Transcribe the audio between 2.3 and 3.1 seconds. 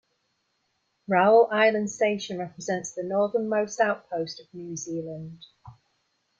represents the